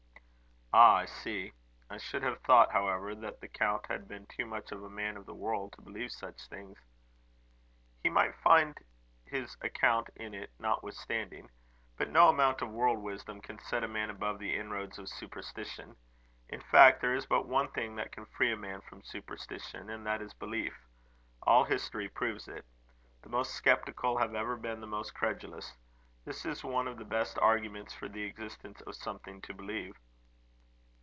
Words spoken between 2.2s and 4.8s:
have thought, however, that the count had been too much